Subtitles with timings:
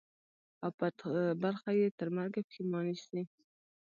[0.63, 0.87] او په
[1.43, 3.21] برخه یې ترمرګه پښېماني سي.